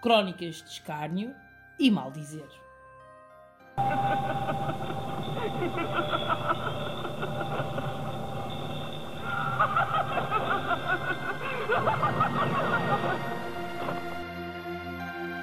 Crónicas 0.00 0.62
de 0.62 0.70
escárnio 0.70 1.34
e 1.78 1.90
mal 1.90 2.10
dizer. 2.10 2.48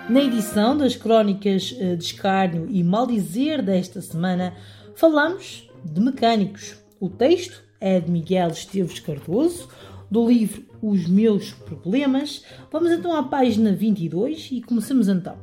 Na 0.10 0.22
edição 0.22 0.76
das 0.76 0.96
Crónicas 0.96 1.76
eh, 1.78 1.96
de 1.96 2.04
Escárnio 2.04 2.68
e 2.70 2.84
Maldizer 2.84 3.62
desta 3.62 4.02
semana, 4.02 4.56
falamos 4.96 5.70
de 5.84 6.02
mecânicos. 6.02 6.78
O 7.00 7.10
texto 7.10 7.62
é 7.80 8.00
de 8.00 8.10
Miguel 8.10 8.50
Esteves 8.50 9.00
Cardoso, 9.00 9.70
do 10.10 10.28
livro 10.28 10.66
Os 10.82 11.08
Meus 11.08 11.52
Problemas. 11.52 12.44
Vamos 12.72 12.92
então 12.92 13.16
à 13.16 13.24
página 13.24 13.74
22 13.74 14.50
e 14.52 14.62
começamos 14.62 15.08
então. 15.08 15.38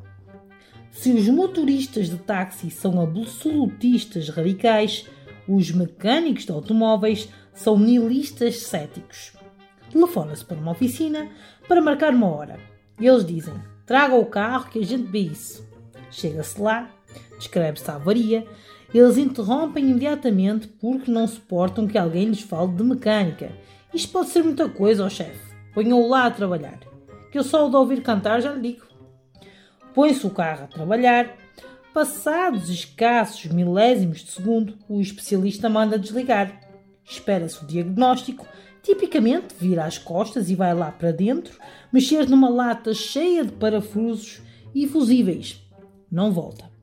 Se 0.90 1.12
os 1.12 1.28
motoristas 1.28 2.08
de 2.08 2.16
táxi 2.18 2.70
são 2.70 3.00
absolutistas 3.00 4.28
radicais, 4.28 5.06
os 5.48 5.70
mecânicos 5.70 6.44
de 6.44 6.52
automóveis 6.52 7.28
são 7.52 7.78
nihilistas 7.78 8.58
céticos. 8.58 9.32
Telefona-se 9.90 10.44
para 10.44 10.56
uma 10.56 10.72
oficina 10.72 11.28
para 11.68 11.80
marcar 11.80 12.14
uma 12.14 12.28
hora. 12.28 12.58
Eles 12.98 13.24
dizem: 13.24 13.54
traga 13.84 14.14
o 14.14 14.26
carro 14.26 14.70
que 14.70 14.78
a 14.78 14.84
gente 14.84 15.10
vê 15.10 15.20
isso. 15.20 15.66
Chega-se 16.10 16.60
lá, 16.60 16.90
descreve-se 17.38 17.90
a 17.90 17.96
avaria, 17.96 18.46
eles 18.98 19.18
interrompem 19.18 19.90
imediatamente 19.90 20.68
porque 20.68 21.10
não 21.10 21.26
suportam 21.26 21.86
que 21.86 21.98
alguém 21.98 22.26
lhes 22.26 22.40
fale 22.40 22.72
de 22.72 22.84
mecânica. 22.84 23.50
Isto 23.92 24.12
pode 24.12 24.28
ser 24.30 24.44
muita 24.44 24.68
coisa, 24.68 25.04
ó 25.04 25.08
chefe. 25.08 25.52
Ponham-o 25.74 26.08
lá 26.08 26.26
a 26.26 26.30
trabalhar. 26.30 26.78
Que 27.32 27.38
eu 27.38 27.42
só 27.42 27.66
o 27.66 27.70
de 27.70 27.76
ouvir 27.76 28.02
cantar 28.02 28.40
já 28.40 28.52
lhe 28.52 28.60
digo. 28.72 28.86
Põe-se 29.92 30.24
o 30.24 30.30
carro 30.30 30.64
a 30.64 30.68
trabalhar. 30.68 31.36
Passados 31.92 32.70
escassos 32.70 33.46
milésimos 33.46 34.24
de 34.24 34.30
segundo, 34.30 34.78
o 34.88 35.00
especialista 35.00 35.68
manda 35.68 35.98
desligar. 35.98 36.60
Espera-se 37.04 37.64
o 37.64 37.66
diagnóstico. 37.66 38.46
Tipicamente 38.82 39.54
vira 39.58 39.84
as 39.84 39.98
costas 39.98 40.50
e 40.50 40.54
vai 40.54 40.74
lá 40.74 40.92
para 40.92 41.10
dentro, 41.10 41.58
mexer 41.92 42.28
numa 42.28 42.48
lata 42.48 42.92
cheia 42.92 43.44
de 43.44 43.52
parafusos 43.52 44.42
e 44.74 44.86
fusíveis. 44.86 45.60
Não 46.10 46.30
volta. 46.30 46.73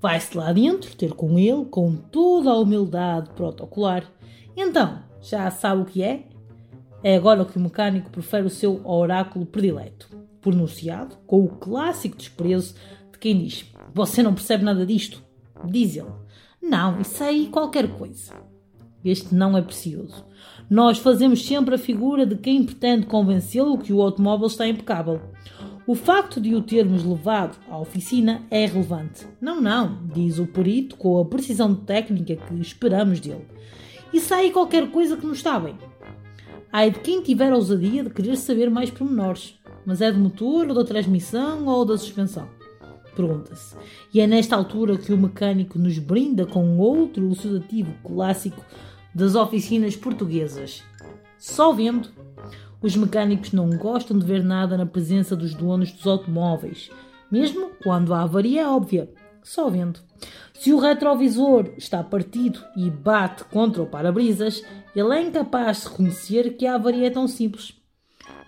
Vai-se 0.00 0.36
lá 0.36 0.52
dentro 0.52 0.96
ter 0.96 1.12
com 1.12 1.38
ele 1.38 1.66
com 1.66 1.94
toda 1.94 2.50
a 2.50 2.58
humildade 2.58 3.30
protocolar. 3.30 4.04
Então, 4.56 5.02
já 5.20 5.50
sabe 5.50 5.82
o 5.82 5.84
que 5.84 6.02
é? 6.02 6.24
É 7.02 7.16
agora 7.16 7.44
que 7.44 7.56
o 7.56 7.60
mecânico 7.60 8.10
prefere 8.10 8.46
o 8.46 8.50
seu 8.50 8.80
oráculo 8.84 9.46
predileto, 9.46 10.08
pronunciado 10.40 11.16
com 11.26 11.44
o 11.44 11.48
clássico 11.48 12.16
desprezo 12.16 12.74
de 13.12 13.18
quem 13.18 13.38
diz: 13.38 13.66
Você 13.94 14.22
não 14.22 14.34
percebe 14.34 14.64
nada 14.64 14.86
disto? 14.86 15.22
Diz 15.64 15.96
ele: 15.96 16.12
Não, 16.62 17.00
isso 17.00 17.22
aí 17.22 17.48
qualquer 17.48 17.88
coisa. 17.88 18.34
Este 19.04 19.34
não 19.34 19.56
é 19.56 19.62
precioso. 19.62 20.24
Nós 20.68 20.98
fazemos 20.98 21.44
sempre 21.44 21.74
a 21.74 21.78
figura 21.78 22.26
de 22.26 22.36
quem 22.36 22.64
pretende 22.64 23.06
convencê-lo 23.06 23.78
que 23.78 23.92
o 23.92 24.02
automóvel 24.02 24.46
está 24.46 24.68
impecável. 24.68 25.20
O 25.90 25.96
facto 25.96 26.40
de 26.40 26.54
o 26.54 26.62
termos 26.62 27.04
levado 27.04 27.58
à 27.68 27.76
oficina 27.76 28.42
é 28.48 28.64
relevante. 28.64 29.26
Não, 29.40 29.60
não, 29.60 30.06
diz 30.14 30.38
o 30.38 30.46
perito 30.46 30.96
com 30.96 31.18
a 31.18 31.24
precisão 31.24 31.74
técnica 31.74 32.36
que 32.36 32.54
esperamos 32.60 33.18
dele. 33.18 33.44
E 34.12 34.20
sai 34.20 34.52
qualquer 34.52 34.88
coisa 34.92 35.16
que 35.16 35.26
não 35.26 35.32
está 35.32 35.58
bem. 35.58 35.74
Ai 36.72 36.92
de 36.92 37.00
quem 37.00 37.20
tiver 37.20 37.50
a 37.50 37.56
ousadia 37.56 38.04
de 38.04 38.10
querer 38.10 38.36
saber 38.36 38.70
mais 38.70 38.88
pormenores. 38.88 39.58
Mas 39.84 40.00
é 40.00 40.12
do 40.12 40.20
motor, 40.20 40.68
ou 40.68 40.74
da 40.74 40.84
transmissão, 40.84 41.66
ou 41.66 41.84
da 41.84 41.98
suspensão? 41.98 42.48
Pergunta-se. 43.16 43.74
E 44.14 44.20
é 44.20 44.28
nesta 44.28 44.54
altura 44.54 44.96
que 44.96 45.12
o 45.12 45.18
mecânico 45.18 45.76
nos 45.76 45.98
brinda 45.98 46.46
com 46.46 46.78
outro 46.78 47.24
elucidativo 47.24 47.92
clássico 48.04 48.64
das 49.12 49.34
oficinas 49.34 49.96
portuguesas. 49.96 50.84
Só 51.40 51.72
vendo 51.72 52.10
os 52.82 52.94
mecânicos 52.94 53.52
não 53.52 53.70
gostam 53.70 54.18
de 54.18 54.26
ver 54.26 54.44
nada 54.44 54.76
na 54.76 54.84
presença 54.84 55.34
dos 55.34 55.54
donos 55.54 55.90
dos 55.90 56.06
automóveis, 56.06 56.90
mesmo 57.32 57.70
quando 57.82 58.12
a 58.12 58.22
avaria 58.22 58.60
é 58.60 58.68
óbvia. 58.68 59.10
Só 59.42 59.70
vendo. 59.70 60.00
Se 60.52 60.70
o 60.70 60.78
retrovisor 60.78 61.70
está 61.78 62.04
partido 62.04 62.60
e 62.76 62.90
bate 62.90 63.44
contra 63.44 63.82
o 63.82 63.86
para-brisas, 63.86 64.62
ele 64.94 65.14
é 65.14 65.22
incapaz 65.22 65.80
de 65.80 65.88
reconhecer 65.88 66.58
que 66.58 66.66
a 66.66 66.74
avaria 66.74 67.06
é 67.06 67.10
tão 67.10 67.26
simples. 67.26 67.74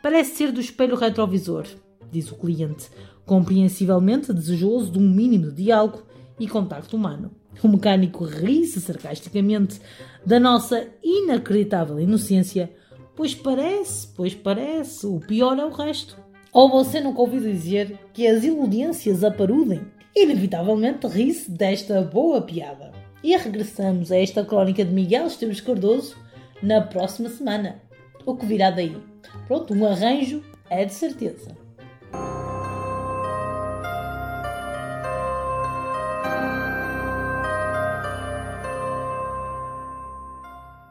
Parece 0.02 0.36
ser 0.36 0.52
do 0.52 0.60
espelho 0.60 0.94
retrovisor, 0.94 1.64
diz 2.10 2.30
o 2.30 2.36
cliente, 2.36 2.90
compreensivelmente 3.24 4.34
desejoso 4.34 4.92
de 4.92 4.98
um 4.98 5.08
mínimo 5.08 5.46
de 5.46 5.64
diálogo 5.64 6.02
e 6.38 6.46
contacto 6.46 6.94
humano. 6.94 7.30
O 7.62 7.68
mecânico 7.68 8.24
ri-se 8.24 8.82
sarcasticamente 8.82 9.80
da 10.26 10.38
nossa 10.38 10.86
inacreditável 11.02 11.98
inocência 11.98 12.70
Pois 13.14 13.34
parece, 13.34 14.08
pois 14.16 14.34
parece, 14.34 15.06
o 15.06 15.20
pior 15.20 15.58
é 15.58 15.64
o 15.64 15.70
resto. 15.70 16.16
Ou 16.50 16.70
você 16.70 16.98
nunca 16.98 17.20
ouviu 17.20 17.40
dizer 17.40 17.98
que 18.14 18.26
as 18.26 18.42
iludências 18.42 19.22
aparudem? 19.22 19.82
Inevitavelmente 20.16 21.06
ri-se 21.06 21.50
desta 21.50 22.00
boa 22.00 22.40
piada. 22.40 22.90
E 23.22 23.36
regressamos 23.36 24.10
a 24.10 24.16
esta 24.16 24.42
crónica 24.42 24.82
de 24.82 24.92
Miguel 24.92 25.26
Esteves 25.26 25.60
Cardoso 25.60 26.16
na 26.62 26.80
próxima 26.80 27.28
semana. 27.28 27.82
O 28.24 28.34
que 28.34 28.46
virá 28.46 28.70
daí? 28.70 28.96
Pronto, 29.46 29.74
um 29.74 29.86
arranjo 29.86 30.42
é 30.70 30.84
de 30.86 30.94
certeza. 30.94 31.54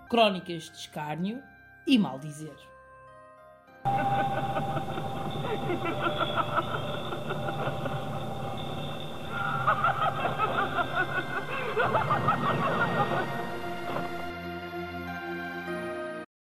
Crónicas 0.08 0.66
de 0.66 0.78
Escárnio 0.78 1.42
e 1.86 1.98
mal 1.98 2.20
dizer. 2.20 2.71